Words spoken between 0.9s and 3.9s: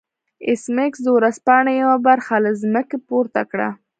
د ورځپاڼې یوه برخه له ځمکې پورته کړه